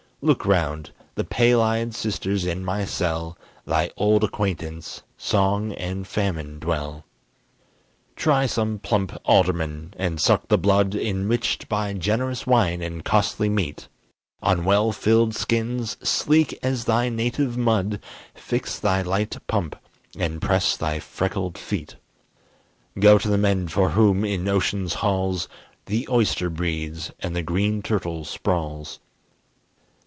Look 0.23 0.45
round: 0.45 0.91
the 1.15 1.23
pale 1.23 1.59
eyed 1.63 1.95
sisters 1.95 2.45
in 2.45 2.63
my 2.63 2.85
cell, 2.85 3.39
Thy 3.65 3.89
old 3.97 4.23
acquaintance, 4.23 5.01
Song 5.17 5.73
and 5.73 6.05
Famine, 6.05 6.59
dwell. 6.59 7.05
Try 8.15 8.45
some 8.45 8.77
plump 8.77 9.17
alderman, 9.25 9.95
and 9.97 10.21
suck 10.21 10.47
the 10.47 10.59
blood 10.59 10.93
Enriched 10.93 11.67
by 11.67 11.93
generous 11.93 12.45
wine 12.45 12.83
and 12.83 13.03
costly 13.03 13.49
meat; 13.49 13.87
On 14.43 14.63
well 14.63 14.91
filled 14.91 15.33
skins, 15.33 15.97
sleek 16.07 16.55
as 16.61 16.85
thy 16.85 17.09
native 17.09 17.57
mud, 17.57 17.99
Fix 18.35 18.77
thy 18.77 19.01
light 19.01 19.35
pump, 19.47 19.75
and 20.15 20.39
press 20.39 20.77
thy 20.77 20.99
freckled 20.99 21.57
feet. 21.57 21.95
Go 22.99 23.17
to 23.17 23.27
the 23.27 23.39
men 23.39 23.67
for 23.69 23.89
whom, 23.89 24.23
in 24.23 24.47
ocean's 24.47 24.93
halls, 24.93 25.49
The 25.87 26.07
oyster 26.11 26.51
breeds 26.51 27.11
and 27.21 27.35
the 27.35 27.41
green 27.41 27.81
turtle 27.81 28.23
sprawls. 28.23 28.99